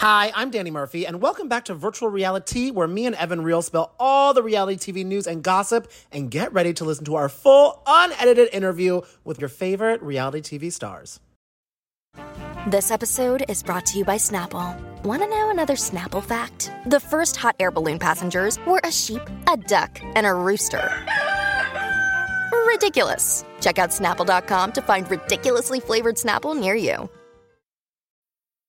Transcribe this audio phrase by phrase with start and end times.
[0.00, 3.60] Hi, I'm Danny Murphy, and welcome back to Virtual Reality, where me and Evan Real
[3.60, 7.28] spill all the reality TV news and gossip, and get ready to listen to our
[7.28, 11.20] full, unedited interview with your favorite reality TV stars.
[12.66, 14.74] This episode is brought to you by Snapple.
[15.04, 16.72] Want to know another Snapple fact?
[16.86, 19.20] The first hot air balloon passengers were a sheep,
[19.52, 20.90] a duck, and a rooster.
[22.68, 23.44] Ridiculous.
[23.60, 27.10] Check out snapple.com to find ridiculously flavored Snapple near you.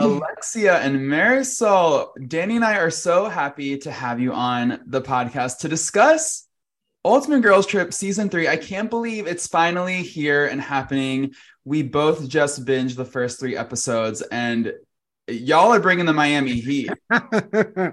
[0.00, 5.58] Alexia and Marysol, Danny and I are so happy to have you on the podcast
[5.58, 6.48] to discuss
[7.04, 8.48] Ultimate Girls Trip season three.
[8.48, 11.34] I can't believe it's finally here and happening.
[11.66, 14.72] We both just binged the first three episodes, and
[15.28, 16.90] y'all are bringing the Miami Heat.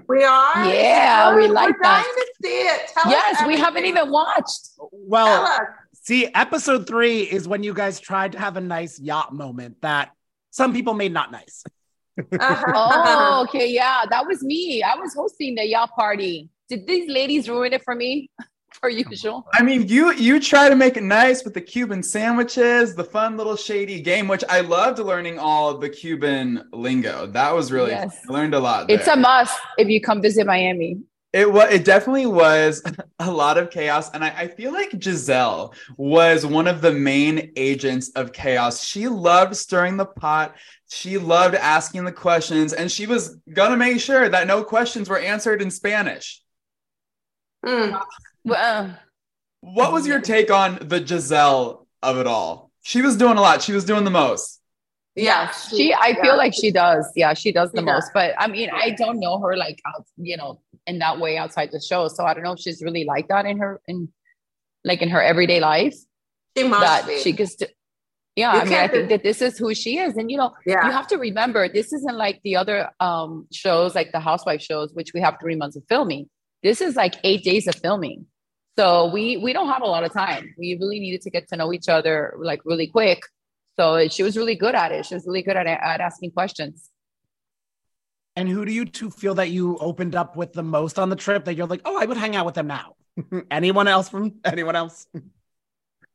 [0.08, 0.64] We are.
[0.72, 2.04] Yeah, oh, we like We're that.
[2.04, 2.90] dying to see it.
[2.94, 4.70] Tell yes, us we haven't even watched.
[4.90, 5.60] Well,
[6.02, 10.12] see, episode three is when you guys tried to have a nice yacht moment that
[10.50, 11.62] some people made not nice.
[12.74, 14.82] Oh, okay, yeah, that was me.
[14.82, 16.48] I was hosting the y'all party.
[16.68, 18.30] Did these ladies ruin it for me?
[18.80, 19.44] For usual.
[19.52, 23.36] I mean, you you try to make it nice with the Cuban sandwiches, the fun
[23.36, 27.26] little shady game, which I loved learning all of the Cuban lingo.
[27.26, 28.18] That was really Yes.
[28.24, 28.36] fun.
[28.36, 28.88] I learned a lot.
[28.90, 30.98] It's a must if you come visit Miami.
[31.32, 31.70] It was.
[31.72, 32.82] It definitely was
[33.18, 37.52] a lot of chaos, and I, I feel like Gizelle was one of the main
[37.56, 38.82] agents of chaos.
[38.82, 40.54] She loved stirring the pot.
[40.92, 45.18] She loved asking the questions, and she was gonna make sure that no questions were
[45.18, 46.42] answered in Spanish.
[47.64, 48.02] Mm.
[48.44, 48.98] Well,
[49.60, 52.70] What was your take on the Gizelle of it all?
[52.82, 53.62] She was doing a lot.
[53.62, 54.60] She was doing the most.
[55.14, 56.22] Yeah, she, I yeah.
[56.22, 57.06] feel like she does.
[57.14, 57.92] Yeah, she does the Yeah.
[57.92, 58.10] most.
[58.14, 61.70] But I mean, I don't know her like, out, you know, in that way outside
[61.72, 62.08] the show.
[62.08, 64.08] So I don't know if she's really like that in her, in
[64.84, 65.94] like in her everyday life.
[66.56, 67.18] she must that be.
[67.20, 67.68] she gets to
[68.40, 70.50] yeah You i mean i think that this is who she is and you know
[70.66, 70.84] yeah.
[70.86, 72.78] you have to remember this isn't like the other
[73.08, 73.30] um
[73.62, 76.28] shows like the housewife shows which we have three months of filming
[76.62, 78.26] this is like eight days of filming
[78.78, 78.86] so
[79.16, 81.72] we we don't have a lot of time we really needed to get to know
[81.72, 82.14] each other
[82.50, 83.20] like really quick
[83.78, 86.90] so she was really good at it she was really good at, at asking questions
[88.36, 91.16] And who do you two feel that you opened up with the most on the
[91.16, 92.94] trip that you're like, oh, I would hang out with them now?
[93.50, 95.06] anyone else from anyone else?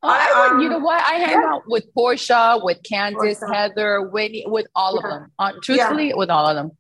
[0.08, 1.02] I would, you um, know what?
[1.02, 1.50] I hang yeah.
[1.54, 3.54] out with Porsha, with Candiace, Porsha.
[3.54, 4.98] Heather, Whitney, with all Yeah.
[4.98, 5.32] of them.
[5.40, 6.72] Uh, truthfully, with all of them.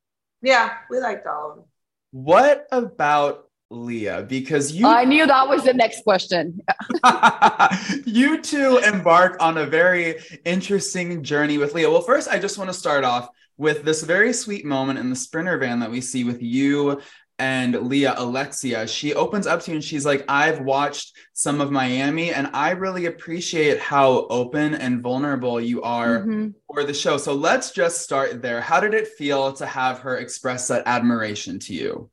[0.41, 1.65] yeah, we liked all of them.
[2.11, 4.25] What about Leah?
[4.27, 6.61] Because you I knew that was the next question.
[8.05, 11.89] you two embark on a very interesting journey with Leah.
[11.89, 15.15] Well, first, I just want to start off with this very sweet moment in the
[15.15, 17.01] sprinter van that we see with you
[17.37, 18.87] and Leah Alexia.
[18.87, 22.71] She opens up to you and she's like, I've watched some of Miami and I
[22.71, 26.53] really appreciate how open and vulnerable you are Mhm.
[26.67, 27.17] for the show.
[27.17, 28.61] So let's just start there.
[28.61, 32.09] How did it feel to have her express that admiration to you?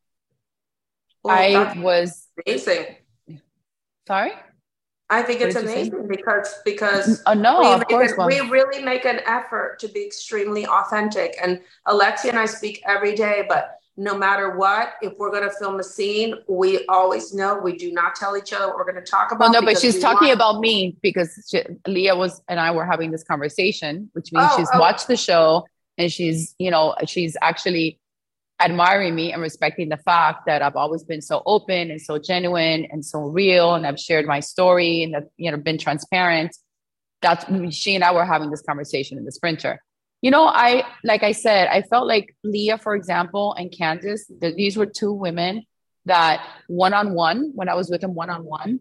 [1.22, 2.96] Well, I was amazing.
[4.08, 4.32] sorry.
[5.08, 5.90] I think it's What did you say?
[5.90, 8.12] amazing because because Oh no, we, of make course.
[8.26, 11.36] we really make an effort to be extremely authentic.
[11.40, 15.54] And Alexia and I speak every day, but no matter what, if we're going to
[15.56, 19.04] film a scene, we always know we do not tell each other what we're going
[19.04, 19.50] to talk about.
[19.50, 22.86] Well, no, but she's talking want- about me because she, Leah was and I were
[22.86, 24.80] having this conversation, which means Oh, she's oh.
[24.80, 25.66] watched the show
[25.98, 27.98] and she's, you know, she's actually
[28.60, 32.86] admiring me and respecting the fact that I've always been so open and so genuine
[32.90, 36.56] and so real, and I've shared my story and I've, you know, been transparent.
[37.20, 39.82] That's she and I were having this conversation in the sprinter.
[40.22, 44.54] You know, I like I said, I felt like Leah, for example, and Candiace, th-
[44.54, 45.64] these were two women
[46.06, 48.80] that one on one, when I was with them one on one,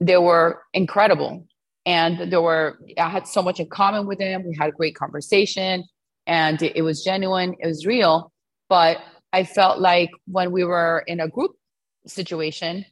[0.00, 1.46] they were incredible.
[1.86, 4.44] And there were, I had so much in common with them.
[4.46, 5.84] We had a great conversation
[6.26, 8.30] and it, was genuine, it was real.
[8.68, 8.98] But
[9.32, 11.52] I felt like when we were in a group
[12.06, 12.84] situation,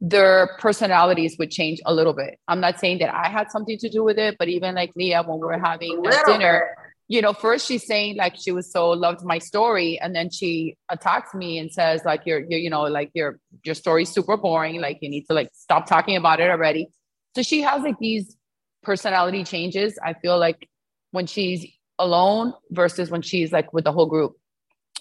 [0.00, 2.38] their personalities would change a little bit.
[2.48, 5.24] I'm not saying that I had something to do with it, but even like Leah,
[5.24, 6.76] when we were having dinner,
[7.08, 10.76] you know, first she's saying like she was so loved my story, and then she
[10.90, 14.80] attacks me and says like you're, you're you know, like your your story's super boring.
[14.80, 16.88] Like you need to like stop talking about it already.
[17.34, 18.36] So she has like these
[18.82, 19.98] personality changes.
[20.02, 20.68] I feel like
[21.10, 21.66] when she's
[21.98, 24.36] alone versus when she's like with the whole group.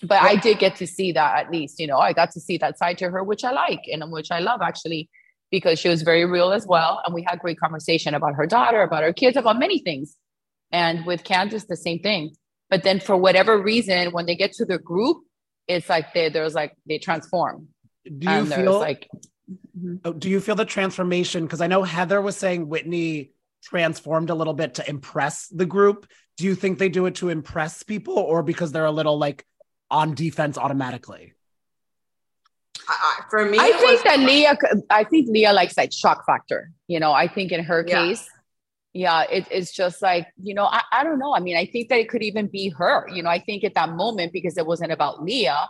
[0.03, 2.57] but I did get to see that at least, you know, I got to see
[2.59, 5.09] that side to her, which I like and um, which I love actually,
[5.51, 7.01] because she was very real as well.
[7.05, 10.15] And we had great conversation about her daughter, about her kids, about many things.
[10.71, 12.35] And with Candiace, the same thing.
[12.69, 15.23] But then for whatever reason, when they get to the group,
[15.67, 17.69] it's like they there's like they transform.
[18.05, 19.09] Do you feel like
[20.05, 21.45] oh, do you feel the transformation?
[21.45, 23.31] Because I know Heather was saying Whitney
[23.63, 26.07] transformed a little bit to impress the group.
[26.37, 29.45] Do you think they do it to impress people or because they're a little like
[29.89, 31.33] on defense automatically?
[32.89, 34.57] Uh, for me, I think was- that Leah,
[34.89, 36.71] I think Leah likes that shock factor.
[36.87, 38.07] You know, I think in her yeah.
[38.07, 38.29] case,
[38.97, 41.35] yeah, it, it's just like, you know, I, I don't know.
[41.35, 43.07] I mean, I think that it could even be her.
[43.09, 45.69] You know, I think at that moment, because it wasn't about Leah,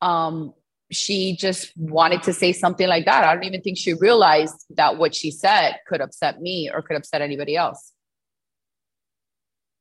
[0.00, 0.54] um,
[0.90, 3.24] she just wanted to say something like that.
[3.24, 6.96] I don't even think she realized that what she said could upset me or could
[6.96, 7.92] upset anybody else.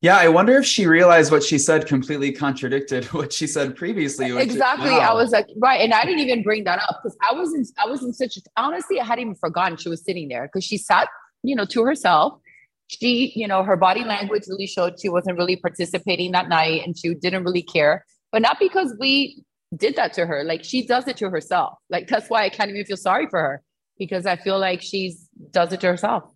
[0.02, 4.38] Yeah, I wonder if she realized what she said completely contradicted what she said previously.
[4.38, 4.92] Exactly.
[4.92, 5.12] wow.
[5.12, 5.80] I was like, right.
[5.80, 8.38] And I didn't even bring that up because I was in I was in such
[8.58, 11.08] honestly, I hadn't even forgotten she was sitting there because she sat,
[11.42, 12.42] you know, to herself.
[12.88, 16.98] She, you know, her body language really showed she wasn't really participating that night and
[16.98, 18.06] she didn't really care.
[18.32, 19.44] But not because we
[19.76, 20.44] did that to her.
[20.44, 21.78] Like she does it to herself.
[21.90, 23.62] Like that's why I can't even feel sorry for her
[23.98, 26.32] because I feel like she's does it to herself.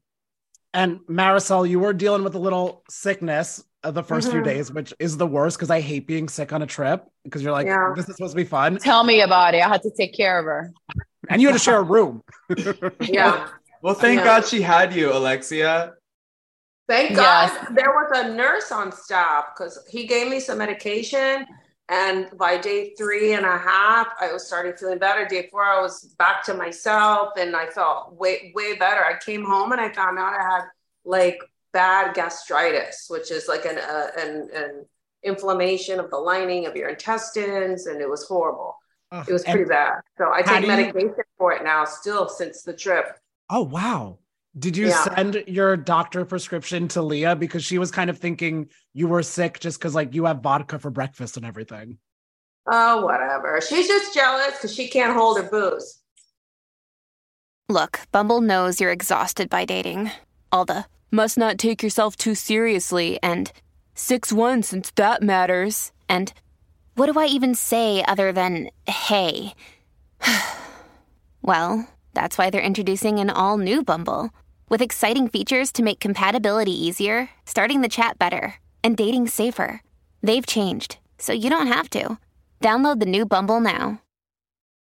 [0.74, 4.32] And Marysol, you were dealing with a little sickness the 1st mm-hmm.
[4.32, 7.42] few days, which is the worst because I hate being sick on a trip because
[7.42, 7.94] you're like, yeah.
[7.96, 8.78] this is supposed to be fun.
[8.78, 9.62] Tell me about it.
[9.62, 10.74] I had to take care of her.
[11.30, 12.24] And you had to share a room.
[13.02, 13.48] yeah.
[13.84, 14.26] Well, thank yeah.
[14.26, 15.94] God she had you, Alexia.
[16.88, 21.46] Thank God there was a nurse on staff because he gave me some medication.
[21.90, 25.26] And by day three and a half, I was starting feeling better.
[25.26, 29.04] Day four, I was back to myself and I felt way, way better.
[29.04, 30.64] I came home and I found out I had
[31.06, 31.40] like
[31.74, 34.86] bad gastritis, which is like an, uh, an, an
[35.24, 37.86] inflammation of the lining of your intestines.
[37.86, 38.76] And it was horrible.
[39.12, 40.02] Oh, it was pretty bad.
[40.18, 41.24] So I take medication you...
[41.38, 43.06] for it now still since the trip.
[43.50, 44.20] Oh, wow.
[44.58, 45.04] Did you yeah.
[45.16, 49.60] send your doctor prescription to Leah because she was kind of thinking you were sick
[49.60, 52.00] just because like you have vodka for breakfast and everything?
[52.66, 53.62] Oh, whatever.
[53.62, 56.02] She's just jealous because she can't hold her booze.
[57.70, 60.12] Look, Bumble knows you're exhausted by dating.
[60.52, 63.52] All the must not take yourself too seriously and
[63.94, 65.92] 6 1 since that matters.
[66.10, 66.34] And
[66.96, 69.54] what do I even say other than hey?
[71.42, 74.32] well, that's why they're introducing an all new Bumble.
[74.70, 79.82] With exciting features to make compatibility easier, starting the chat better, and dating safer.
[80.22, 82.18] They've changed, so you don't have to.
[82.62, 84.02] Download the new Bumble now.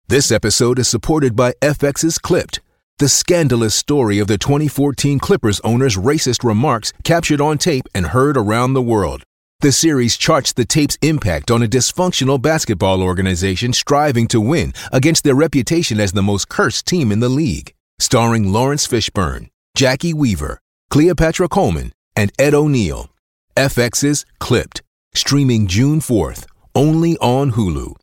[0.08, 2.60] This episode is supported by FX's Clipped,
[2.98, 8.36] the scandalous story of the 2014 Clippers owner's racist remarks captured on tape and heard
[8.36, 9.22] around the world.
[9.60, 15.24] The series charts the tape's impact on a dysfunctional basketball organization striving to win against
[15.24, 17.72] their reputation as the most cursed team in the league.
[17.98, 20.60] Starring Laurence Fishburne, Jacki Weaver,
[20.90, 23.08] Cleopatra Coleman, and Ed O'Neill.
[23.56, 24.82] FX's Clipped,
[25.14, 27.94] streaming June 4th, only on Hulu.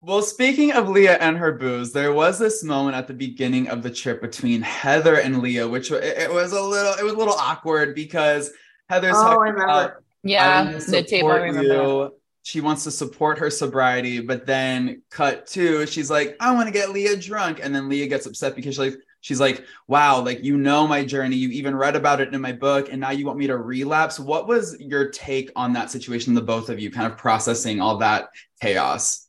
[0.00, 3.82] Well, speaking of Leah and her booze, there was this moment at the beginning of
[3.82, 7.34] the trip between Heather and Leah, which it, was a little, it was a little
[7.34, 8.50] awkward because
[8.88, 11.30] Heather's oh, talking about, yeah, the table.
[11.30, 11.62] I remember.
[11.62, 16.66] You she wants to support her sobriety, but then cut two, she's like, I want
[16.66, 17.60] to get Leah drunk.
[17.62, 21.04] And then Leah gets upset because she's like, she's like, wow, like you know my
[21.04, 21.36] journey.
[21.36, 24.18] You even read about it in my book, and now you want me to relapse.
[24.18, 27.98] What was your take on that situation, the both of you kind of processing all
[27.98, 28.28] that
[28.60, 29.26] chaos?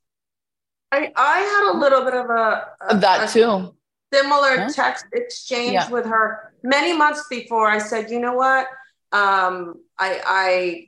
[0.92, 3.76] I I had a little bit of a, a that too.
[4.12, 5.90] Similar text exchange yeah.
[5.90, 7.70] with her many months before.
[7.70, 8.68] I said, you know what?
[9.12, 10.88] Um, I I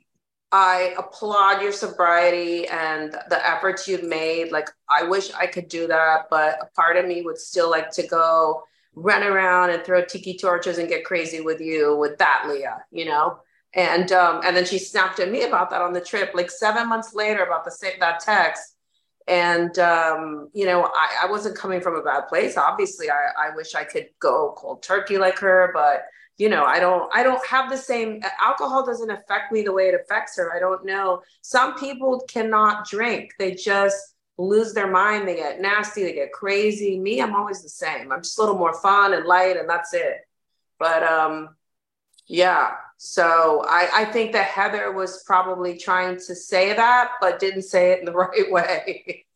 [0.52, 4.52] I applaud your sobriety and the efforts you've made.
[4.52, 7.90] Like, I wish I could do that, but a part of me would still like
[7.92, 8.62] to go
[8.94, 13.06] run around and throw tiki torches and get crazy with you with that, Leah, you
[13.06, 13.38] know?
[13.74, 16.86] And um, and then she snapped at me about that on the trip, like seven
[16.90, 18.76] months later about the same that text.
[19.26, 22.58] And um, you know, I, I wasn't coming from a bad place.
[22.58, 26.02] Obviously, I, I wish I could go cold turkey like her, but
[26.42, 29.86] you know i don't i don't have the same alcohol doesn't affect me the way
[29.86, 30.52] it affects her.
[30.52, 31.22] I don't know.
[31.42, 33.30] Some people cannot drink.
[33.38, 33.96] They just
[34.38, 35.28] lose their mind.
[35.28, 36.02] They get nasty.
[36.02, 36.98] They get crazy.
[36.98, 38.10] Me i'm always the same.
[38.10, 40.16] I'm just a little more fun and light and that's it.
[40.80, 41.50] But um
[42.26, 42.72] yeah.
[42.96, 47.92] So i i think that heather was probably trying to say that but didn't say
[47.92, 49.26] it in the right way.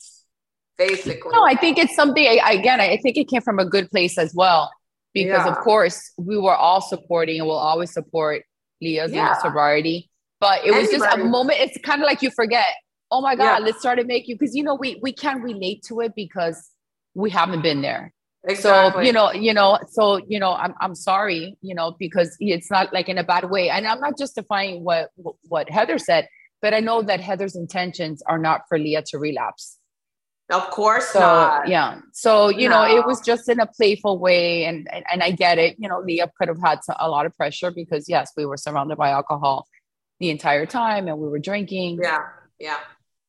[0.77, 1.33] Basically.
[1.33, 4.35] No i think it's something again i think it came from a good place as
[4.35, 4.71] well
[5.17, 5.51] because yeah.
[5.51, 8.43] of course we were all supporting and will always support
[8.83, 9.41] Leah's yeah.
[9.41, 10.11] sobriety.
[10.41, 11.59] But it was just a moment.
[11.61, 12.67] It's kind of like you forget.
[13.11, 13.65] Oh my God, yeah.
[13.65, 16.71] let's start to make you because you know we we can relate to it because
[17.15, 18.13] we haven't been there.
[18.45, 19.01] Exactly.
[19.01, 22.71] So you know, you know, so you know, I'm I'm sorry, you know, because it's
[22.71, 25.09] not like in a bad way, and I'm not justifying what
[25.49, 26.29] what Heather said,
[26.61, 29.79] but I know that Heather's intentions are not for Leah to relapse.
[30.51, 31.69] Of course so, not.
[31.69, 32.01] Yeah.
[32.13, 32.87] So, you no.
[32.87, 34.65] know, it was just in a playful way.
[34.65, 35.77] And, and, and I get it.
[35.79, 38.97] You know, Leah could have had a lot of pressure because, yes, we were surrounded
[38.97, 39.67] by alcohol
[40.21, 41.99] the entire time and we were drinking.
[42.01, 42.19] Yeah.
[42.61, 42.79] Yeah.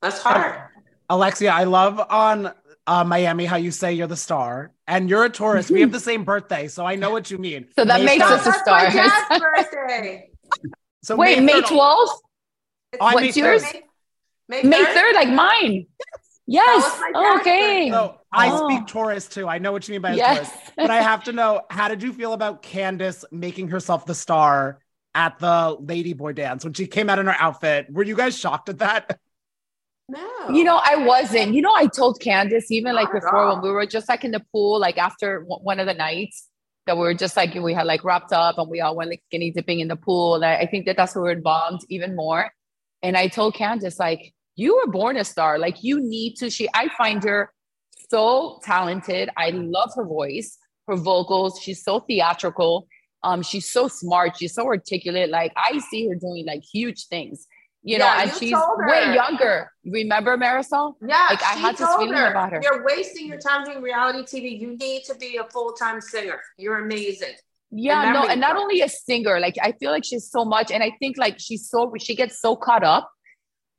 [0.02, 0.62] That's hard.
[1.10, 2.52] Alexia, I love on
[2.86, 5.72] uh, Miami how you say you're the star and you're a Taurus.
[5.72, 6.68] we have the same birthday.
[6.68, 7.68] So I know what you mean.
[7.78, 8.84] So that May makes us a star.
[8.84, 9.40] My dad's
[9.72, 10.30] birthday.
[11.04, 12.08] so Wait, May 12th?
[13.00, 13.64] Oh, What's yours?
[14.48, 14.70] May, May 3rd?
[14.70, 15.88] May 3rd, like mine.
[16.48, 17.02] Yes.
[17.14, 17.90] Oh, okay.
[17.92, 18.70] So I oh.
[18.70, 19.48] speak Taurus too.
[19.48, 20.50] I know what you mean by yes.
[20.50, 20.72] Taurus.
[20.78, 24.80] But I have to know how did you feel about Candiace making herself the star
[25.14, 27.88] at the Ladyboy dance when she came out in her outfit?
[27.92, 29.20] Were you guys shocked at that?
[30.08, 30.50] No.
[30.50, 31.54] You know, I wasn't.
[31.54, 34.32] You know, I told Candiace even Not like before when we were just like in
[34.32, 36.48] the pool, like after one of the nights
[36.86, 39.22] that we were just like we had like wrapped up and we all went like
[39.28, 40.36] skinny dipping in the pool.
[40.36, 42.50] And I, I think that that's where we are bombed even more.
[43.04, 45.58] And I told Candiace like you were born a star.
[45.58, 46.50] Like you need to.
[46.50, 47.54] She, I find her
[48.10, 49.30] so talented.
[49.38, 51.60] I love her voice, her vocals.
[51.62, 52.88] She's so theatrical.
[53.24, 54.38] Um, she's so smart.
[54.38, 55.30] She's so articulate.
[55.30, 57.48] Like I see her doing like huge things.
[57.84, 59.72] You yeah, know, and you she's way younger.
[59.86, 60.96] Remember Marysol?
[61.08, 62.60] Yeah, like I had this feeling her, about her.
[62.62, 64.60] You're wasting your time doing reality TV.
[64.60, 66.42] You need to be a full time singer.
[66.58, 67.36] You're amazing.
[67.70, 69.40] Yeah, no, and not only a singer.
[69.40, 72.42] Like I feel like she's so much, and I think like she's so she gets
[72.42, 73.12] so caught up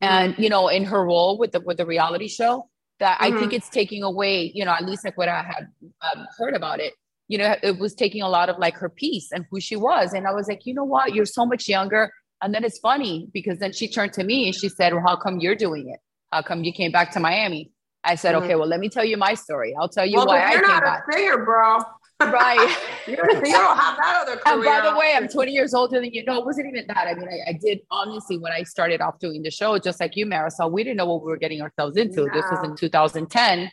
[0.00, 2.68] and you know in her role with the with the reality show
[3.00, 3.24] that mm-hmm.
[3.24, 3.56] i think mm-hmm.
[3.56, 5.68] it's taking away you know at least like what i had
[6.02, 6.94] um, heard about it
[7.28, 10.12] you know it was taking a lot of like her peace and who she was.
[10.12, 11.14] And i was like you know what?
[11.14, 12.10] You're so much younger.
[12.42, 15.16] And then it's funny because then she turned to me and she said well how
[15.16, 16.00] come you're doing it?
[16.32, 17.70] How come you came back to miami?
[18.04, 18.44] I said mm-hmm.
[18.44, 19.74] okay well let me tell you my story.
[19.78, 21.44] I'll tell you well, why you're i not came a back.
[21.44, 21.78] bro
[22.20, 22.76] right.
[23.06, 24.54] you don't have that other career.
[24.54, 26.25] And by the way, I'm 20 years older than you.
[26.25, 27.06] No, it wasn't even that.
[27.06, 30.16] I mean, I, I, did honestly when I started off doing the show, just like
[30.16, 32.26] you, Marysol, we didn't know what we were getting ourselves into.
[32.26, 32.32] No.
[32.32, 33.70] This was in 2010,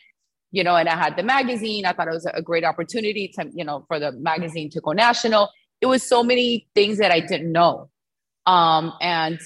[0.52, 1.86] you know, and I had the magazine.
[1.86, 4.92] I thought it was a great opportunity to, you know, for the magazine to go
[4.92, 5.50] national.
[5.80, 7.90] It was so many things that I didn't know.
[8.46, 9.40] Um, and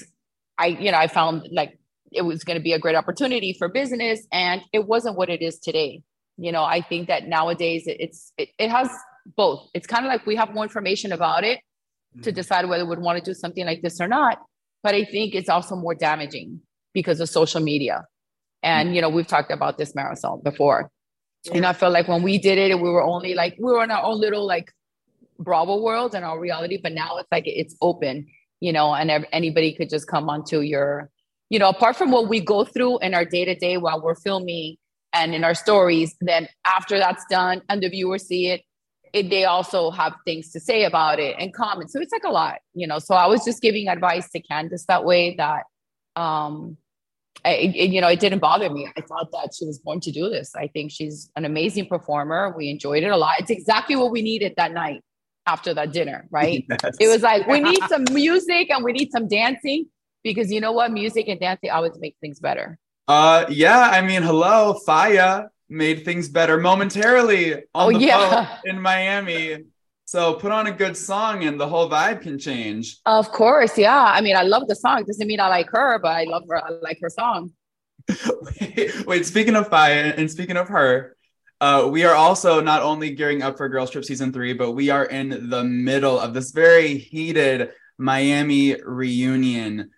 [0.57, 1.79] I, you know, I found like
[2.11, 5.41] it was going to be a great opportunity for business and it wasn't what it
[5.41, 6.03] is today
[6.41, 8.89] you know i think that nowadays it's it, it has
[9.37, 12.21] both it's kind of like we have more information about it mm-hmm.
[12.21, 14.39] to decide whether we would want to do something like this or not
[14.81, 16.59] but i think it's also more damaging
[16.93, 18.05] because of social media
[18.63, 18.95] and mm-hmm.
[18.95, 20.89] you know we've talked about this Marysol before
[21.45, 21.57] yeah.
[21.57, 23.91] and i felt like when we did it we were only like we were in
[23.91, 24.73] our own little like
[25.37, 28.25] bravo world and our reality but now it's like it's open
[28.59, 31.09] you know and anybody could just come onto your
[31.49, 34.15] you know apart from what we go through in our day to day while we're
[34.15, 34.75] filming
[35.13, 38.61] and in our stories then after that's done and the viewers see it,
[39.13, 41.91] it, they also have things to say about it and comment.
[41.91, 42.99] so it's like a lot you know?
[42.99, 45.63] So i was just giving advice to candiace that way that
[46.15, 46.77] um
[47.45, 48.87] I, it, you know it didn't bother me.
[48.95, 50.53] I thought that she was born to do this.
[50.53, 52.53] I think she's an amazing performer.
[52.55, 53.39] We enjoyed it a lot.
[53.39, 55.01] It's exactly what we needed that night
[55.47, 56.65] after that dinner right?
[56.83, 56.97] Yes.
[56.99, 59.87] it was like we need some music and we need some dancing
[60.23, 60.91] because you know what?
[60.91, 62.77] Music and dancing always make things better
[63.11, 63.89] uh, yeah.
[63.91, 68.45] I mean, hello, Faya made things better momentarily on oh, the yeah.
[68.45, 69.65] boat in Miami.
[70.05, 72.99] So put on a good song and the whole vibe can change.
[73.05, 74.03] Of course, yeah.
[74.05, 75.03] I mean, I love the song.
[75.03, 76.63] Doesn't mean I like her, but I love her.
[76.63, 77.51] I like her song.
[78.61, 81.17] wait, wait, speaking of Faya and speaking of her,
[81.59, 84.89] uh, we are also not only gearing up for Girls Trip season three, but we
[84.89, 89.91] are in the middle of this very heated Miami reunion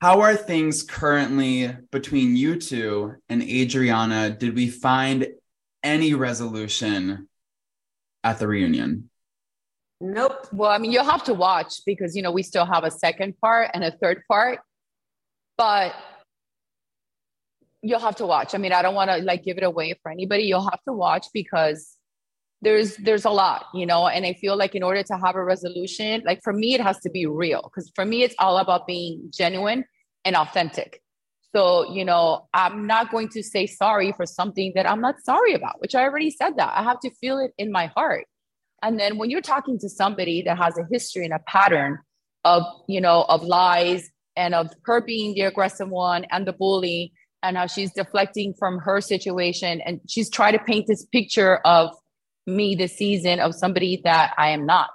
[0.00, 4.30] how are things currently between you two and Adriana?
[4.30, 5.28] Did we find
[5.82, 7.28] any resolution
[8.22, 9.10] at the reunion?
[10.00, 10.46] Nope.
[10.52, 13.34] Well, I mean, you'll have to watch because, you know, we still have a second
[13.40, 14.60] part and a third part,
[15.56, 15.92] but
[17.82, 18.54] you'll have to watch.
[18.54, 20.44] I mean, I don't want to like give it away for anybody.
[20.44, 21.97] You'll have to watch because
[22.60, 25.44] there's there's a lot you know and i feel like in order to have a
[25.44, 28.86] resolution like for me it has to be real because for me it's all about
[28.86, 29.84] being genuine
[30.24, 31.00] and authentic.
[31.54, 35.54] So you know i'm not going to say sorry for something that i'm not sorry
[35.54, 36.72] about which i already said that.
[36.74, 38.26] I have to feel it in my heart.
[38.82, 41.98] And then when you're talking to somebody that has a history and a pattern
[42.44, 47.12] of you know of lies and of her being the aggressive one and the bully
[47.42, 51.94] and how she's deflecting from her situation and she's trying to paint this picture of
[52.48, 54.90] me this season of somebody that I am not.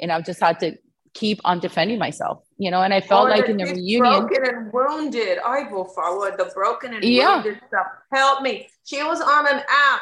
[0.00, 0.76] And I've just had to
[1.14, 2.82] keep on defending myself, you know.
[2.82, 5.38] And I felt oh, like in the reunion, broken and wounded.
[5.44, 7.36] I will forward the broken and yeah.
[7.36, 7.86] wounded stuff.
[8.12, 8.68] Help me.
[8.84, 10.00] She was on an app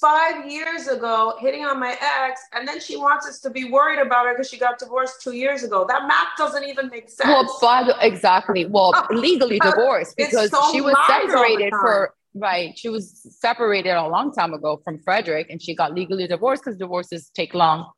[0.00, 3.98] five years ago hitting on my ex, and then she wants us to be worried
[3.98, 5.84] about her because she got divorced two years ago.
[5.86, 7.28] That math doesn't even make sense.
[7.28, 8.64] Well, five, exactly.
[8.64, 12.76] Well, oh, legally divorced because so she was separated for right.
[12.78, 16.78] She was separated a long time ago from Frederick, and she got legally divorced because
[16.78, 17.90] divorces take long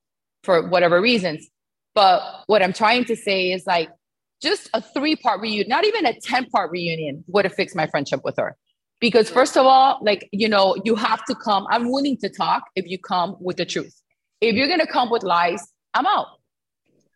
[0.44, 1.48] for whatever reasons.
[1.94, 3.90] But what I'm trying to say is like
[4.40, 7.86] just a three part reunion, not even a 10 part reunion would have fixed my
[7.86, 8.56] friendship with her
[9.00, 12.64] because first of all like you know you have to come i'm willing to talk
[12.74, 14.00] if you come with the truth
[14.40, 16.26] if you're going to come with lies i'm out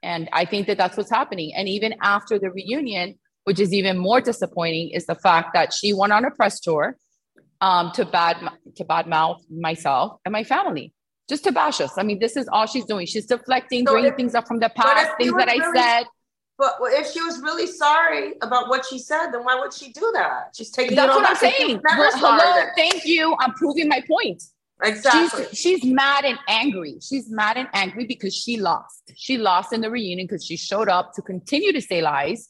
[0.02, 3.14] and i think that that's what's happening and even after the reunion
[3.45, 6.97] which is even more disappointing is the fact that she went on a press tour
[7.62, 8.37] um, to bad
[8.76, 10.92] to bad mouth myself and my family
[11.28, 14.11] just to bash us i mean this is all she's doing she's deflecting so bringing
[14.11, 16.04] if, things up from the past things that i said
[16.59, 20.12] but if she was really sorry about what she said, then why would she do
[20.14, 20.54] that?
[20.54, 20.95] She's taking.
[20.95, 21.81] That's what I'm saying.
[21.83, 23.35] Well, hello, thank you.
[23.40, 24.40] I'm proving my point.
[24.81, 25.47] Exactly.
[25.50, 26.99] She's, she's mad and angry.
[27.02, 29.12] She's mad and angry because she lost.
[29.16, 32.49] She lost in the reunion because she showed up to continue to say lies,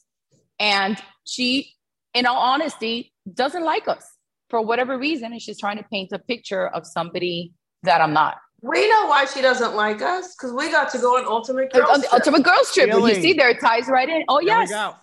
[0.59, 1.73] and she,
[2.13, 4.05] in all honesty, doesn't like us
[4.53, 8.37] for whatever reason, and she's trying to paint a picture of somebody that I'm not.
[8.61, 11.89] We know why she doesn't like us because we got to go on Ultimate Girls
[11.89, 12.13] on the trip.
[12.13, 12.87] Ultimate Girls Trip.
[12.87, 13.15] Really?
[13.15, 14.23] You see, there ties right in.
[14.27, 14.69] Oh, yes.
[14.69, 14.93] The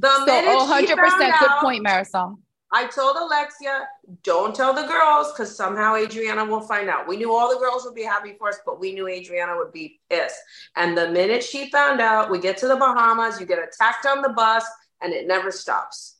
[0.00, 2.34] so, minute 100% good out, point, Marysol.
[2.72, 3.86] I told Alexia,
[4.24, 7.06] don't tell the girls because somehow Adriana will find out.
[7.06, 9.72] We knew all the girls would be happy for us, but we knew Adriana would
[9.72, 10.40] be pissed.
[10.74, 14.20] And the minute she found out, we get to the Bahamas, you get attacked on
[14.20, 14.64] the bus,
[15.00, 16.15] and it never stops.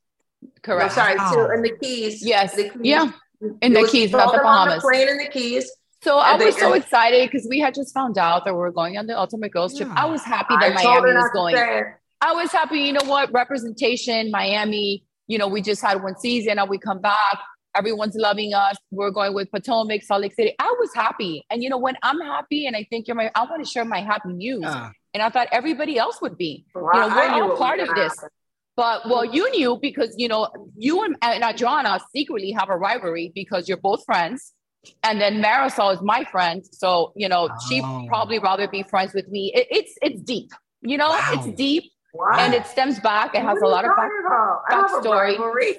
[0.62, 0.96] Correct.
[0.96, 1.50] No, sorry, wow.
[1.54, 2.24] in the Keys.
[2.24, 2.54] Yes.
[2.54, 2.80] The keys.
[2.82, 3.10] Yeah.
[3.62, 4.82] In the Keys, not the Bahamas.
[4.82, 5.70] The plane in the Keys.
[6.02, 8.96] So I was so excited because we had just found out that we are going
[8.96, 9.88] on the Ultimate Girls Trip.
[9.94, 11.56] I was happy that I Miami was going.
[12.20, 12.78] I was happy.
[12.78, 13.32] You know what?
[13.32, 15.04] Representation, Miami.
[15.26, 17.38] You know, we just had one season and we come back.
[17.74, 18.76] Everyone's loving us.
[18.90, 20.54] We're going with Potomac, Salt Lake City.
[20.58, 21.44] I was happy.
[21.50, 23.84] And you know, when I'm happy and I think you're my, I want to share
[23.84, 24.62] my happy news.
[24.62, 24.92] Yeah.
[25.12, 26.66] And I thought everybody else would be.
[26.74, 28.14] Well, you know, we're all part of this.
[28.76, 33.32] But well, you knew because you know you and, and Adriana secretly have a rivalry
[33.34, 34.52] because you're both friends
[35.02, 37.56] and then Marysol is my friend, so you know oh.
[37.68, 39.52] she probably rather be friends with me.
[39.54, 40.50] It, it's it's deep,
[40.82, 41.32] you know, wow.
[41.32, 42.36] it's deep, wow.
[42.38, 43.34] and it stems back.
[43.34, 44.10] It has a lot of back,
[44.70, 45.76] backstory.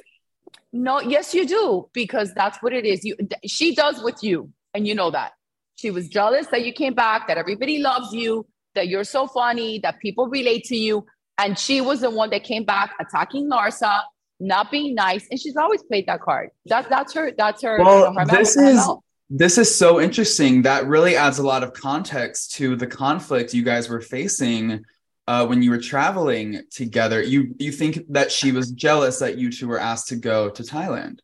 [0.73, 3.03] No, yes, you do because that's what it is.
[3.03, 5.31] You, she does with you, and you know that
[5.75, 9.79] she was jealous that you came back, that everybody loves you, that you're so funny,
[9.79, 11.05] that people relate to you,
[11.37, 14.01] and she was the one that came back attacking Larsa
[14.39, 16.49] not being nice, and she's always played that card.
[16.65, 17.31] That that's her.
[17.37, 17.79] That's her.
[17.79, 18.87] Well, know, her this is
[19.29, 20.61] this is so interesting.
[20.61, 24.83] That really adds a lot of context to the conflict you guys were facing
[25.27, 27.21] uh, when you were traveling together.
[27.21, 30.63] You you think that she was jealous that you two were asked to go to
[30.63, 31.19] Thailand?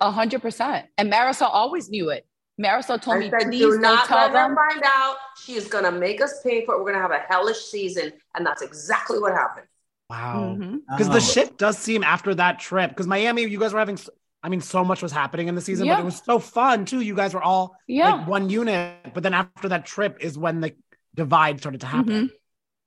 [0.00, 0.86] A hundred percent.
[0.96, 2.26] And Marysol always knew it.
[2.60, 4.56] Marysol told I me, said, please do not tell them.
[4.56, 5.16] find out.
[5.42, 6.78] She is going to make us pay for it.
[6.78, 9.66] We're going to have a hellish season, and that's exactly what happened.
[10.10, 10.56] Wow.
[10.58, 11.10] Because mm-hmm.
[11.10, 11.14] oh.
[11.14, 13.98] the ship does seem after that trip, because Miami, you guys were having,
[14.42, 15.96] I mean, so much was happening in the season, yeah.
[15.96, 17.00] but it was so fun too.
[17.00, 18.14] You guys were all yeah.
[18.14, 19.12] like one unit.
[19.14, 20.74] But then after that trip is when the
[21.14, 22.12] divide started to happen.
[22.12, 22.26] Mm-hmm.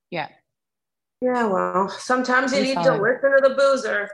[0.10, 0.28] Yeah.
[1.22, 1.48] Yeah.
[1.48, 4.10] Well, sometimes you need to listen to the boozer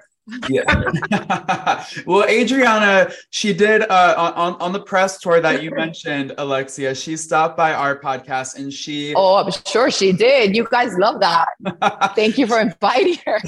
[0.49, 1.85] yeah.
[2.05, 6.93] well, Adriana, she did uh, on on the press tour that you mentioned, Alexia.
[6.95, 9.13] She stopped by our podcast and she.
[9.15, 10.55] Oh, I'm sure she did.
[10.55, 11.47] You guys love that.
[12.15, 13.39] Thank you for inviting her.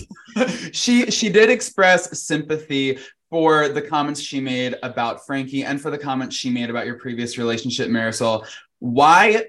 [0.71, 2.97] she she did express sympathy
[3.29, 6.97] for the comments she made about Frankie and for the comments she made about your
[6.97, 8.47] previous relationship, Marysol.
[8.79, 9.43] Why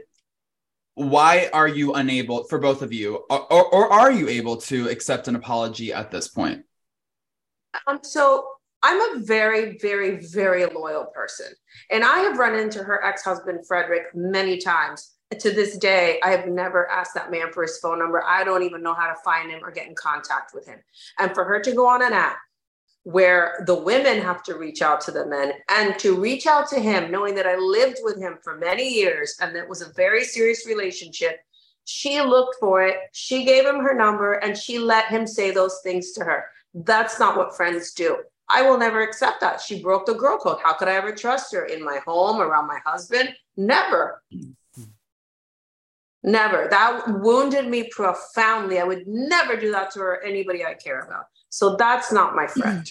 [0.94, 4.88] why are you unable for both of you or, or, or, are you able to
[4.88, 6.64] accept an apology at this point
[7.86, 8.46] um, so
[8.82, 11.48] I'm a very, very, very loyal person.
[11.90, 15.12] And I have run into her ex husband, Frederick, many times.
[15.38, 18.24] To this day, I have never asked that man for his phone number.
[18.24, 20.80] I don't even know how to find him or get in contact with him.
[21.20, 22.38] And for her to go on an app
[23.04, 26.80] where the women have to reach out to the men and to reach out to
[26.80, 30.24] him, knowing that I lived with him for many years and that was a very
[30.24, 31.38] serious relationship,
[31.84, 32.96] she looked for it.
[33.12, 36.44] She gave him her number and she let him say those things to her.
[36.74, 38.18] That's not what friends do.
[38.48, 39.60] I will never accept that.
[39.60, 40.58] She broke the girl code.
[40.62, 43.34] How could I ever trust her in my home, around my husband?
[43.56, 44.22] Never.
[46.22, 46.68] Never.
[46.68, 48.80] That wounded me profoundly.
[48.80, 51.26] I would never do that to her, anybody I care about.
[51.48, 52.90] So that's not my friend.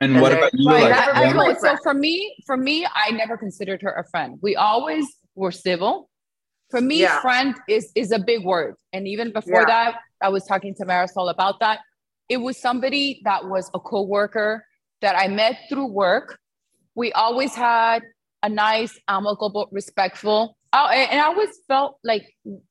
[0.00, 0.68] And what about you?
[0.70, 4.04] Right, Like, I- I- one- so for me, for me, I never considered her a
[4.10, 4.38] friend.
[4.42, 6.08] We always were civil.
[6.70, 7.20] For me, Yeah.
[7.20, 8.74] friend is is a big word.
[8.92, 9.74] And even before Yeah.
[9.74, 11.80] that, I was talking to Marysol about that.
[12.28, 14.64] It was somebody that was a coworker
[15.00, 16.38] that I met through work.
[16.94, 18.02] We always had
[18.42, 20.56] a nice, amicable, respectful.
[20.74, 22.26] Oh, and and I always felt like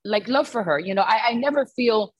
[0.05, 0.77] like love for her.
[0.79, 2.13] You know, I, I never feel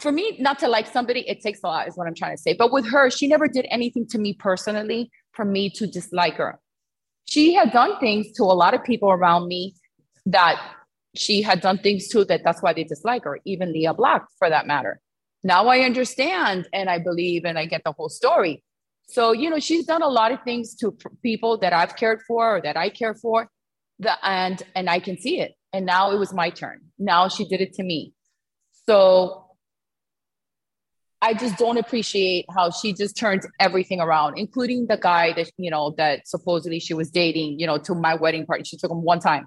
[0.00, 2.42] for me not to like somebody it takes a lot is what i'm trying to
[2.42, 2.54] say.
[2.54, 6.58] But with her she never did anything to me personally for me to dislike her.
[7.26, 9.74] She had done things to a lot of people around me
[10.26, 10.60] that
[11.16, 14.48] she had done things to that that's why they dislike her even lea black for
[14.48, 15.00] that matter.
[15.42, 18.62] Now i understand and i believe and i get the whole story.
[19.08, 22.56] So you know she's done a lot of things to people that i've cared for
[22.56, 23.48] or that i care for
[24.00, 25.54] the and and i can see it.
[25.72, 26.80] And now it was my turn.
[26.98, 28.12] Now she did it to me.
[28.88, 29.43] So
[31.22, 35.70] I just don't appreciate how she just turns everything around, including the guy that you
[35.70, 38.64] know that supposedly she was dating, you know, to my wedding party.
[38.64, 39.46] She took him one time.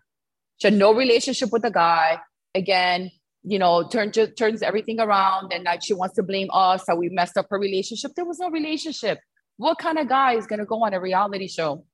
[0.58, 2.20] She had no relationship with the guy.
[2.56, 3.12] Again,
[3.44, 6.98] you know, turn, just turns everything around, and now she wants to blame us that
[6.98, 8.12] we messed up her relationship.
[8.16, 9.20] There was no relationship.
[9.58, 11.86] What kind of guy is going to go on a reality show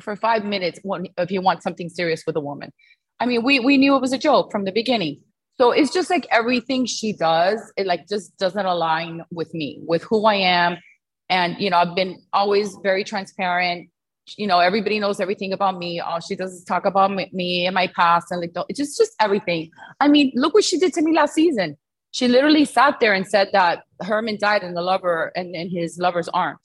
[0.00, 2.72] for five minutes when, if you want something serious with a woman?
[3.18, 5.20] I mean, we we knew it was a joke from the beginning.
[5.60, 10.02] So it's just like everything she does, it like just doesn't align with me, with
[10.04, 10.78] who I am.
[11.28, 13.90] And, you know, I've been always very transparent.
[14.38, 16.00] You know, everybody knows everything about me.
[16.00, 19.12] All she does is talk about me, and my past and like, it's just, just
[19.20, 19.70] everything.
[20.00, 21.76] I mean, look what she did to me last season.
[22.12, 25.98] She literally sat there and said that Herman died in the lover and in his
[25.98, 26.56] lover's arm.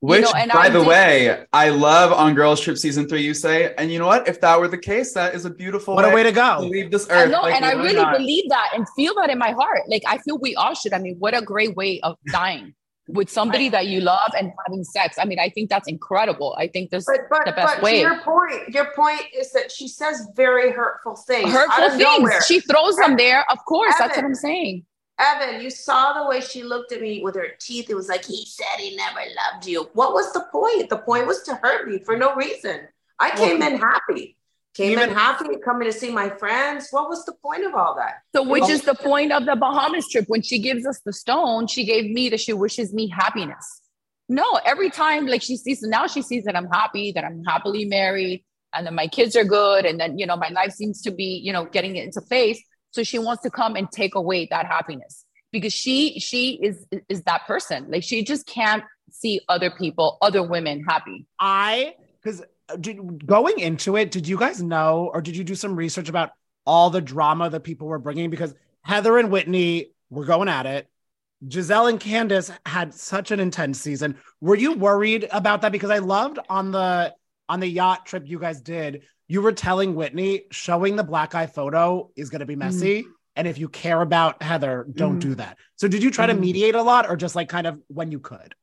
[0.00, 3.20] Which, know, by I the did- way, I love on Girls Trip season three.
[3.22, 4.26] You say, and you know what?
[4.26, 6.60] If that were the case, that is a beautiful What a way to go.
[6.60, 7.30] leave this I earth.
[7.30, 8.16] know, Like, and I really not?
[8.16, 9.82] believe that and feel that in my heart.
[9.88, 10.94] Like I feel we all should.
[10.94, 12.72] I mean, what a great way of dying
[13.08, 15.18] with somebody that you love and having sex.
[15.18, 16.54] I mean, I think that's incredible.
[16.58, 17.94] I think this But but the best but way.
[17.96, 21.52] to your point, your point is that she says very hurtful things.
[21.52, 22.02] Hurtful things.
[22.02, 22.40] nowhere.
[22.42, 23.44] She throws them there.
[23.50, 24.86] Of course, that's what I'm saying.
[25.20, 27.90] Evan, you saw the way she looked at me with her teeth.
[27.90, 29.90] It was like he said he never loved you.
[29.92, 30.88] What was the point?
[30.88, 32.88] The point was to hurt me for no reason.
[33.18, 34.36] I came in happy.
[34.74, 36.88] Came Even- in happy, coming to see my friends.
[36.90, 38.20] What was the point of all that?
[38.34, 38.70] So, which Oh.
[38.70, 40.24] is the point of the Bahamas trip?
[40.28, 43.82] When she gives us the stone, she gave me that she wishes me happiness.
[44.28, 47.84] No, every time, like she sees, now she sees that I'm happy, that I'm happily
[47.84, 51.10] married, and that my kids are good, and then you know my life seems to
[51.10, 52.62] be, you know, getting it into place.
[52.90, 57.22] So she wants to come and take away that happiness because she she is is
[57.22, 57.86] that person.
[57.90, 61.26] Like she just can't see other people, other women happy.
[61.38, 65.76] I because uh, going into it, did you guys know or did you do some
[65.76, 66.30] research about
[66.66, 68.30] all the drama that people were bringing?
[68.30, 70.88] Because Heather and Whitney were going at it.
[71.46, 74.18] Gizelle and Candiace had such an intense season.
[74.40, 75.72] Were you worried about that?
[75.72, 77.14] Because I loved on the
[77.48, 79.02] on the yacht trip you guys did.
[79.30, 83.06] You were telling Whitney showing the black eye photo is going to be messy.
[83.36, 85.20] And if you care about Heather, don't Mm.
[85.28, 85.56] do that.
[85.76, 86.40] So did you try to Mm.
[86.40, 88.56] mediate a lot or just like kind of when you could?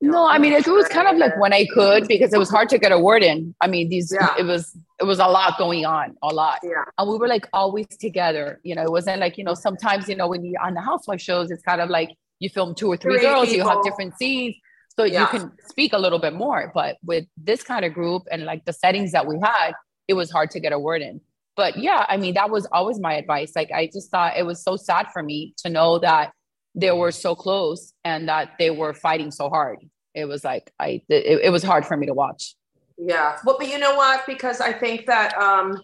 [0.00, 2.70] No, I mean it was kind of like when I could because it was hard
[2.70, 3.54] to get a word in.
[3.60, 4.34] I mean, these Yeah.
[4.38, 6.60] it was it was a lot going on, a lot.
[6.62, 6.84] Yeah.
[6.96, 8.60] And we were like always together.
[8.62, 11.20] You know, it wasn't like, you know, sometimes, you know, when you're on the housewife
[11.20, 14.14] shows, it's kind of like you film two or three, Three girls, you have different
[14.16, 14.54] scenes.
[14.98, 16.72] So you can speak a little bit more.
[16.74, 19.72] But with this kind of group and like the settings that we had,
[20.08, 21.20] it was hard to get a word in.
[21.56, 23.52] But yeah, I mean, that was always my advice.
[23.54, 26.32] Like I just thought it was so sad for me to know that
[26.74, 29.78] they were so close and that they were fighting so hard.
[30.14, 32.56] It was like I it, it was hard for me to watch.
[32.96, 34.26] Yeah, well, but you know what?
[34.26, 35.80] Because I think that um,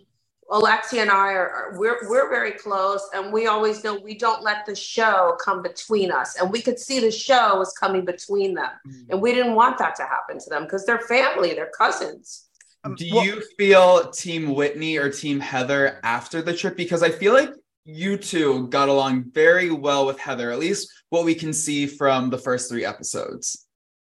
[0.51, 4.43] Alexia and I are, are we're we're very close, and we always know we don't
[4.43, 8.55] let the show come between us, and we could see the show was coming between
[8.55, 9.07] them, mm.
[9.11, 12.47] and we didn't want that to happen to them because they're family, they're cousins.
[12.85, 16.77] Um, Do you feel Team Whitney or Team Heather after the trip?
[16.77, 17.51] Because I feel like
[17.87, 22.29] you two got along very well with Heather, at least what we can see from
[22.29, 23.67] the first three episodes.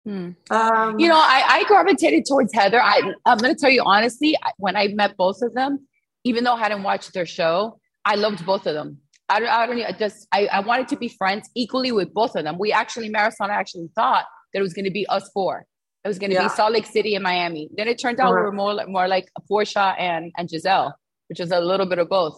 [0.04, 0.32] Hmm.
[0.50, 2.82] Um, You know, I, I gravitated towards Heather.
[2.82, 5.88] I, I'm going to tell you honestly, when I met both of them,
[6.26, 8.98] even though I hadn't watched their show, I loved both of them.
[9.30, 12.36] I don't, I don't I just, I, I wanted to be friends equally with both
[12.36, 12.58] of them.
[12.60, 15.66] We actually, I actually thought that it was going to be us four.
[16.04, 16.44] It was going to Yeah.
[16.44, 17.70] be Salt Lake City and Miami.
[17.78, 18.44] Then it turned out we Uh-huh.
[18.46, 20.94] were more like, more like Porsha and and Gizelle,
[21.30, 22.36] which is a little bit of both.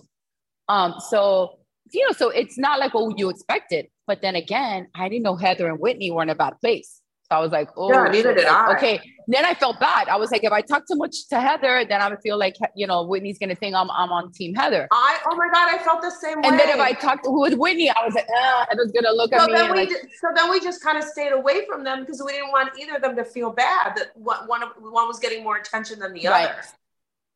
[0.70, 1.60] Um, so
[1.92, 3.88] you know, so it's not like what you expected.
[4.08, 7.02] But then again, I didn't know Heather and Whitney weren't a bad place.
[7.30, 8.76] So I was like, oh, Yeah, neither did like, I.
[8.76, 9.02] Okay.
[9.28, 10.08] Then I felt bad.
[10.08, 12.56] I was like, if I talk too much to Heather, then I would feel like
[12.74, 14.88] you know Whitney's gonna think I'm I'm on Team Heather.
[14.90, 16.48] I oh my god, I felt the same way.
[16.48, 19.42] And then if I talked with Whitney, I was like, ah, Heather's gonna look so
[19.42, 21.66] at me then and we like, ju- so then we just kind of stayed away
[21.66, 24.62] from them because we didn't want either of them to feel bad that one one,
[24.80, 26.46] one was getting more attention than the Right.
[26.50, 26.62] other.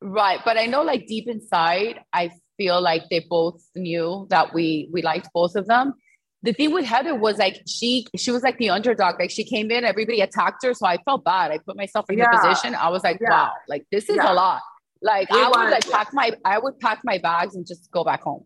[0.01, 0.39] Right.
[0.45, 5.01] But I know like deep inside, I feel like they both knew that we we
[5.01, 5.95] liked both of them.
[6.43, 9.19] The thing with Heather was like she she was like the underdog.
[9.19, 10.73] Like she came in, everybody attacked her.
[10.73, 11.51] So I felt bad.
[11.51, 12.25] I put myself in Yeah.
[12.31, 12.73] her position.
[12.75, 13.29] I was like, Yeah.
[13.29, 14.31] wow, like this is Yeah.
[14.31, 14.61] a lot.
[15.03, 17.91] Like We I would wanted- like pack my I would pack my bags and just
[17.91, 18.43] go back home.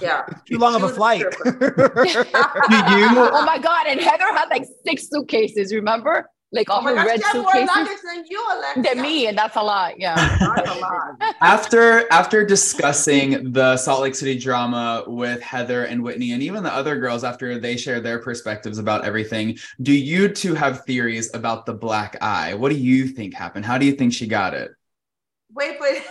[0.00, 0.22] Yeah.
[0.48, 1.22] Too long of a was flight.
[1.22, 3.08] Do you?
[3.36, 3.86] oh my god.
[3.88, 6.28] And Heather had like six suitcases, remember?
[6.54, 7.76] Like all Oh my her gosh, red she had more suitcases.
[7.76, 8.82] luggage than you, Alexia.
[8.94, 9.98] Than me, and that's a lot.
[9.98, 10.14] Yeah.
[10.56, 11.34] That's a lot.
[11.40, 16.72] after after discussing the Salt Lake City drama with Heather and Whitney and even the
[16.72, 21.66] other girls after they share their perspectives about everything, do you two have theories about
[21.66, 22.54] the black eye?
[22.54, 23.64] What do you think happened?
[23.64, 24.70] How do you think she got it?
[25.52, 25.90] Wait, but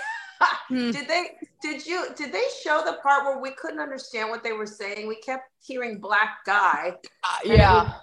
[0.67, 0.91] Hmm.
[0.91, 1.27] did they
[1.61, 5.07] did you did they show the part where we couldn't understand what they were saying?
[5.07, 6.95] We kept hearing black guy.
[7.23, 7.93] Uh, yeah.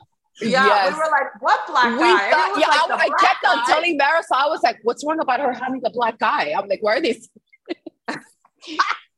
[0.42, 0.92] Yeah, Yes.
[0.92, 2.30] we were like, what black we guy?
[2.30, 3.64] thought, yeah, was I, like, I black kept on guy.
[3.66, 6.52] telling Marysol, I was like, what's wrong about her having a black guy?
[6.56, 7.28] I'm like, where are these?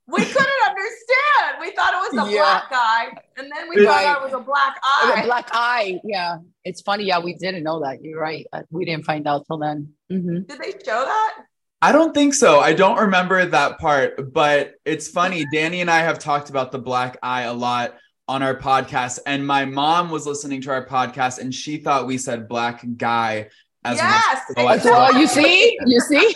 [0.09, 1.61] We couldn't understand.
[1.61, 2.41] We thought it was a Yeah.
[2.43, 3.05] black guy,
[3.39, 4.07] and then we found Right.
[4.07, 5.13] out it was a black eye.
[5.21, 6.01] The black eye.
[6.05, 6.37] Yeah.
[6.65, 7.05] It's funny.
[7.05, 8.03] Yeah, we didn't know that.
[8.03, 8.47] You're right.
[8.53, 9.95] Uh, We didn't find out till then.
[10.13, 10.47] Mhm.
[10.49, 11.35] Did they show that?
[11.81, 12.61] I don't think so.
[12.61, 15.47] I don't remember that part, but it's funny.
[15.53, 17.95] Danny and I have talked about the black eye a lot
[18.29, 22.19] on our podcast, and my mom was listening to our podcast and she thought we
[22.19, 23.49] said black guy
[23.85, 24.45] as Yes.
[24.57, 24.79] well.
[24.81, 26.35] So, you see, you see,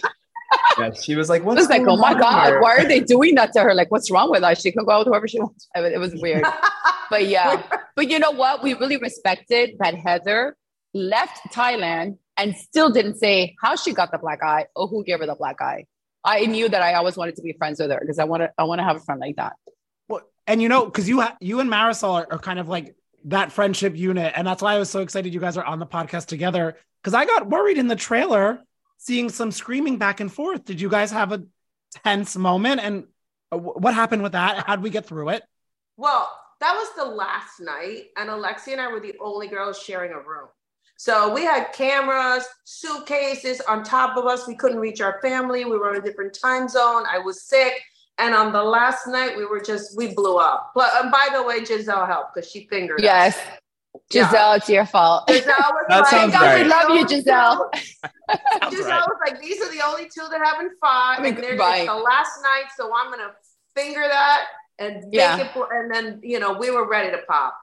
[0.79, 3.01] Yeah, she was like, I "What's was like, oh my God, here?" why are they
[3.01, 3.73] doing that to her?
[3.75, 4.55] Like, what's wrong with her?
[4.55, 5.69] She can go out with whoever she wants.
[5.75, 6.45] I mean, It was weird.
[7.09, 7.63] But yeah,
[7.95, 8.63] but you know what?
[8.63, 10.57] We really respected that Heather
[10.93, 15.21] left Thailand and still didn't say how she got the black eye or who gave
[15.21, 15.85] her the black eye.
[16.25, 18.51] I knew that I always wanted to be friends with her because I want to.
[18.59, 19.53] I want to have a friend like that.
[20.47, 23.53] And you know, because you ha- you and Marysol are, are kind of like that
[23.53, 26.27] friendship unit, and that's why I was so excited you guys are on the podcast
[26.27, 26.77] together.
[27.03, 28.61] Because I got worried in the trailer
[28.99, 30.65] seeing some screaming back and forth.
[30.65, 31.45] Did you guys have a
[32.05, 32.81] tense moment?
[32.81, 33.05] And
[33.51, 34.67] what happened with that?
[34.67, 35.43] How'd we get through it?
[35.97, 36.31] Well,
[36.61, 40.19] that was the last night, and Alexia and I were the only girls sharing a
[40.19, 40.49] room.
[40.97, 44.47] So we had cameras, suitcases on top of us.
[44.47, 45.65] We couldn't reach our family.
[45.65, 47.05] We were in a different time zone.
[47.11, 47.75] I was sick.
[48.19, 50.73] And on the last night, we were just, we blew up.
[50.75, 53.43] But and by the way, Gizelle helped because she fingered Yes, us.
[54.11, 54.29] Yeah.
[54.31, 55.27] Gizelle, it's your fault.
[55.29, 56.63] Gizelle was That like, sounds "These are right.
[56.63, 57.71] the Love you, only Gizelle."
[58.71, 59.07] Gizelle right.
[59.09, 61.17] was like, these are the only two that haven't fought.
[61.19, 61.81] I mean, and they're right.
[61.83, 62.65] it's the last night.
[62.77, 63.33] So I'm going to
[63.75, 64.45] finger that
[64.79, 65.39] and make Yeah.
[65.39, 65.51] it.
[65.73, 67.57] And then, you know, we were ready to pop.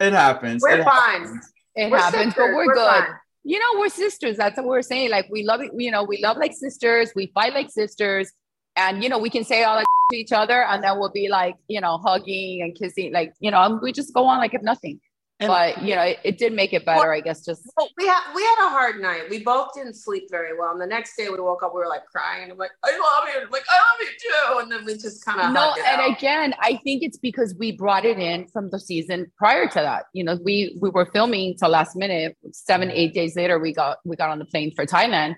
[0.00, 0.62] It happens.
[0.62, 1.22] We're It fine.
[1.22, 1.52] happens.
[1.74, 2.86] It We're happens, but we're, We're good.
[3.04, 3.08] fine.
[3.44, 4.36] You know, we're sisters.
[4.38, 5.10] That's what we're saying.
[5.10, 5.70] Like we love it.
[5.76, 7.12] You know, we love like sisters.
[7.14, 8.32] We fight like sisters,
[8.76, 11.28] and you know, we can say all that to each other, and then we'll be
[11.28, 14.62] like, you know, hugging and kissing, like you know, we just go on like if
[14.62, 15.00] nothing.
[15.38, 17.44] And- but you know, it, it did make it better, I guess.
[17.44, 19.24] Just Well, we had we had a hard night.
[19.28, 20.72] We both didn't sleep very well.
[20.72, 22.50] And the next day we woke up, we were like crying.
[22.50, 23.42] I'm like, I love you.
[23.42, 24.58] I'm like, I love you too.
[24.60, 26.16] And then we just kind of no, and out.
[26.16, 30.04] again, I think it's because we brought it in from the season prior to that.
[30.14, 32.34] You know, we we were filming till last minute.
[32.52, 35.36] Seven, eight days later, we got we got on the plane for Thailand.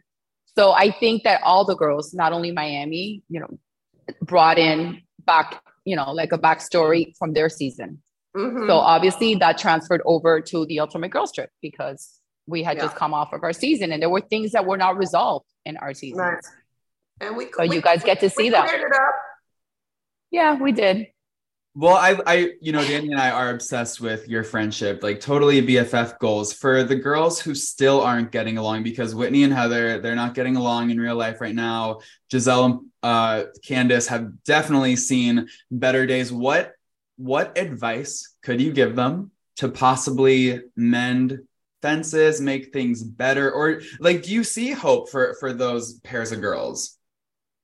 [0.56, 3.58] So I think that all the girls, not only Miami, you know,
[4.22, 8.02] brought in back, you know, like a backstory from their season.
[8.36, 8.66] Mhm.
[8.66, 12.84] So obviously that transferred over to the Ultimate Girls Trip because we had Yeah.
[12.84, 15.76] just come off of our season and there were things that were not resolved in
[15.76, 16.18] our season.
[16.20, 16.44] Right.
[17.20, 18.68] and we, So we- you guys get to see that.
[18.68, 19.14] cleared it up.
[20.30, 21.08] Yeah, we did.
[21.80, 25.64] Well, I, I, you know, Danny and I are obsessed with your friendship, like totally
[25.64, 26.52] BFF goals.
[26.52, 30.56] For the girls who still aren't getting along, because Whitney and Heather, they're not getting
[30.56, 32.00] along in real life right now.
[32.32, 36.32] Gizelle and uh, Candiace have definitely seen better days.
[36.32, 36.72] What,
[37.16, 41.38] what advice could you give them to possibly mend
[41.80, 46.40] fences, make things better, or like, do you see hope for for those pairs of
[46.40, 46.98] girls?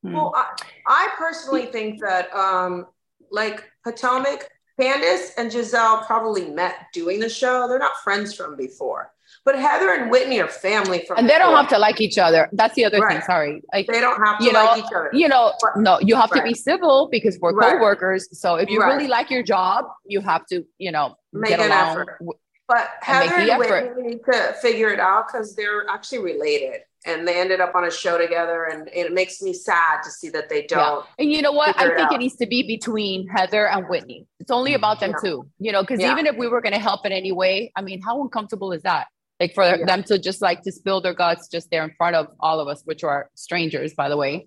[0.05, 0.55] Well, I,
[0.87, 2.87] I personally think that, um,
[3.33, 4.49] like Potomac,
[4.81, 7.69] Candiace and Gizelle probably met doing the show.
[7.69, 9.13] They're not friends from before,
[9.45, 11.19] but Heather and Whitney are family from.
[11.19, 12.49] and they don't have to like each other.
[12.53, 13.21] That's the other thing.
[13.21, 13.63] Sorry.
[13.73, 15.11] Like, They don't have to you know, like each other.
[15.13, 15.77] you know, Right.
[15.77, 17.77] no, you have to be civil because we're Right.
[17.77, 18.27] co-workers.
[18.39, 18.95] So if you Right.
[18.95, 21.91] really like your job, you have to, you know, Make get an along.
[21.91, 22.19] effort.
[22.19, 26.81] w- But Heather and, and Whitney need to figure it out because they're actually related
[27.07, 30.29] and they ended up on a show together and it makes me sad to see
[30.31, 31.13] that they don't yeah.
[31.19, 34.27] and you know what i think it, it, needs to be between heather and whitney
[34.41, 34.79] it's only mm-hmm.
[34.79, 35.31] about them yeah.
[35.31, 36.13] too you know because yeah.
[36.13, 38.83] even if we were going to help in any way i mean how uncomfortable is
[38.83, 39.07] that
[39.41, 42.29] like for them to just like to spill their guts just there in front of
[42.41, 44.47] all of us which are strangers by the way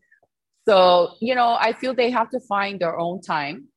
[0.67, 3.67] so you know i feel they have to find their own time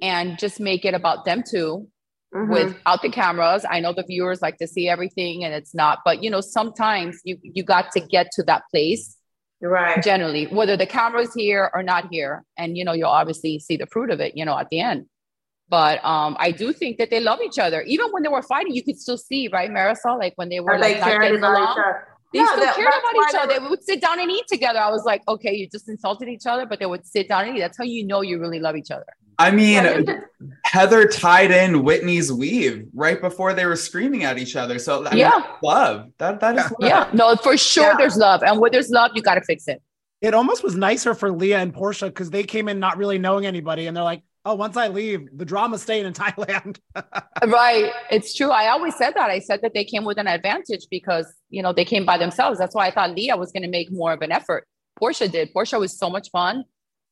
[0.00, 1.88] and just make it about them too
[2.34, 2.52] mm-hmm.
[2.52, 3.64] without the cameras.
[3.68, 7.20] I know the viewers like to see everything and it's not, but you know, sometimes
[7.24, 9.16] you you got to get to that place.
[9.60, 10.00] Right.
[10.00, 12.44] Generally, whether the camera's here or not here.
[12.56, 15.06] And you know, you'll obviously see the fruit of it, you know, at the end.
[15.68, 17.82] But um, I do think that they love each other.
[17.82, 20.18] Even when they were fighting, you could still see, right, Marysol?
[20.18, 21.76] Like when they were like not getting along.
[22.32, 23.60] They still that, cared about each other.
[23.60, 24.78] They would sit down and eat together.
[24.78, 27.56] I was like, okay, you just insulted each other, but they would sit down and
[27.56, 27.60] eat.
[27.60, 29.06] That's how you know you really love each other.
[29.38, 30.06] I mean,
[30.64, 34.78] Heather tied in Whitney's weave right before they were screaming at each other.
[34.78, 36.40] So I yeah, mean, love that.
[36.40, 36.72] That is love.
[36.80, 37.10] yeah.
[37.12, 37.90] No, for sure.
[37.92, 37.96] Yeah.
[37.96, 39.80] There's love, and where there's love, you got to fix it.
[40.20, 43.46] It almost was nicer for Lea and Porsha because they came in not really knowing
[43.46, 46.78] anybody, and they're like, "Oh, once I leave, the drama's staying in Thailand."
[47.46, 47.92] right.
[48.10, 48.50] It's true.
[48.50, 49.30] I always said that.
[49.30, 52.58] I said that they came with an advantage because you know they came by themselves.
[52.58, 54.66] That's why I thought Lea was going to make more of an effort.
[55.00, 55.54] Porsha did.
[55.54, 56.64] Porsha was so much fun.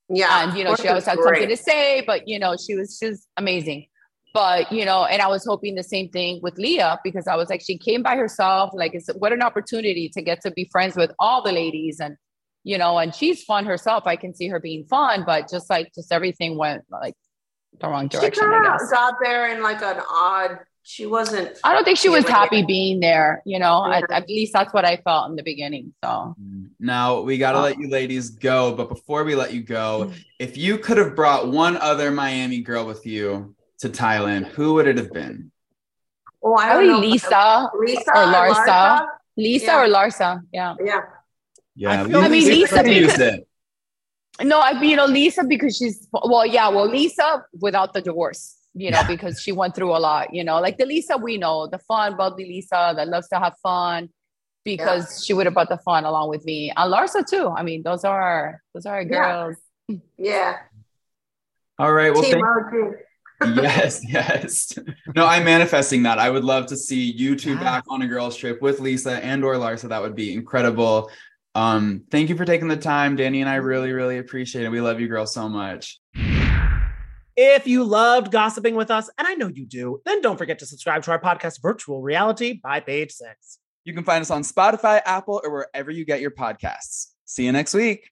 [0.09, 0.45] Yeah.
[0.45, 1.41] And, you know, she always had great.
[1.41, 3.87] something to say, but, you know, she was just amazing.
[4.33, 7.49] But, you know, and I was hoping the same thing with Lea because I was
[7.49, 8.71] like, she came by herself.
[8.75, 12.01] Like, it's what an opportunity to get to be friends with all the ladies.
[12.01, 12.17] And,
[12.63, 14.05] you know, and she's fun herself.
[14.07, 17.15] I can see her being fun, but just like, just everything went like
[17.81, 18.33] the wrong direction.
[18.35, 20.59] She kind of got there in like an odd
[20.89, 23.97] she wasn't i don't think she was happy being there you know yeah.
[23.97, 26.37] at, at, least that's what i felt in the beginning so.
[26.41, 26.71] Mm.
[26.79, 30.25] Now we got to let you ladies go but before we let you go mm.
[30.39, 34.87] if you could have brought one other miami girl with you to thailand who would
[34.87, 35.51] it have been?
[36.41, 37.01] Oh i don't know.
[37.01, 39.07] lisa, lisa or larsa, larsa?
[39.37, 39.81] lisa yeah.
[39.81, 40.75] or larsa yeah.
[40.85, 41.01] Yeah.
[41.75, 43.41] Yeah i, I mean lisa because,
[44.45, 48.56] no i mean you know lisa because she's well yeah well lisa without the divorce
[48.77, 49.07] you know, yeah.
[49.07, 52.17] because she went through a lot, you know, like the Lisa we know, the fun,
[52.17, 54.11] bubbly Lisa that loves to have fun
[54.65, 55.25] because yeah.
[55.25, 56.71] she would have brought the fun along with me.
[56.77, 57.49] And Larsa too.
[57.49, 59.57] I mean, those are those are our girls.
[59.89, 59.97] Yeah.
[60.19, 60.57] yeah.
[61.79, 62.13] All right.
[62.13, 62.45] Well, thank-
[63.57, 64.79] yes, yes.
[65.15, 66.19] No, I'm manifesting that.
[66.19, 67.63] I would love to see you two yeah.
[67.63, 69.89] back on a girls trip with Lisa and or Larsa.
[69.89, 71.11] That would be incredible.
[71.55, 73.17] Um, thank you for taking the time.
[73.17, 74.69] Danny and I really, really appreciate it.
[74.69, 75.99] We love you girls so much.
[77.39, 80.67] If you loved gossiping with us, and I know you do, then don't forget to
[80.67, 83.59] subscribe to our podcast, Virtual Reality by Page Six.
[83.85, 87.09] You can find us on Spotify, Apple, or wherever you get your podcasts.
[87.27, 88.11] See you next week.